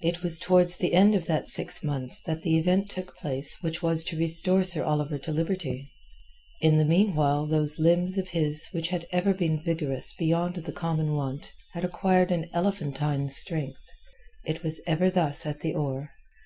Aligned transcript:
It 0.00 0.22
was 0.22 0.38
towards 0.38 0.78
the 0.78 0.94
end 0.94 1.14
of 1.14 1.26
that 1.26 1.46
six 1.46 1.84
months 1.84 2.18
that 2.22 2.40
the 2.40 2.56
event 2.56 2.88
took 2.88 3.14
place 3.14 3.62
which 3.62 3.82
was 3.82 4.04
to 4.04 4.16
restore 4.16 4.62
Sir 4.62 4.84
Oliver 4.84 5.18
to 5.18 5.30
liberty. 5.30 5.90
In 6.62 6.78
the 6.78 6.86
meanwhile 6.86 7.46
those 7.46 7.78
limbs 7.78 8.16
of 8.16 8.28
his 8.28 8.68
which 8.72 8.88
had 8.88 9.06
ever 9.12 9.34
been 9.34 9.60
vigorous 9.60 10.14
beyond 10.14 10.54
the 10.56 10.72
common 10.72 11.12
wont 11.12 11.52
had 11.74 11.84
acquired 11.84 12.30
an 12.32 12.48
elephantine 12.54 13.28
strength. 13.28 13.82
It 14.46 14.62
was 14.62 14.80
ever 14.86 15.10
thus 15.10 15.44
at 15.44 15.60
the 15.60 15.74
oar. 15.74 16.12